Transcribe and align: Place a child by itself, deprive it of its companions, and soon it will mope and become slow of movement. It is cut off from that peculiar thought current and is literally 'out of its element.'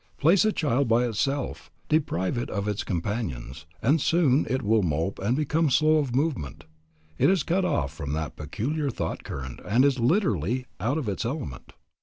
Place 0.17 0.45
a 0.45 0.51
child 0.51 0.87
by 0.87 1.05
itself, 1.07 1.69
deprive 1.87 2.35
it 2.35 2.49
of 2.49 2.67
its 2.67 2.83
companions, 2.83 3.67
and 3.83 4.01
soon 4.01 4.47
it 4.49 4.63
will 4.63 4.81
mope 4.81 5.19
and 5.19 5.37
become 5.37 5.69
slow 5.69 5.97
of 5.97 6.15
movement. 6.15 6.63
It 7.19 7.29
is 7.29 7.43
cut 7.43 7.65
off 7.65 7.93
from 7.93 8.13
that 8.13 8.35
peculiar 8.35 8.89
thought 8.89 9.23
current 9.23 9.59
and 9.63 9.85
is 9.85 9.99
literally 9.99 10.65
'out 10.79 10.97
of 10.97 11.07
its 11.07 11.23
element.' 11.23 11.73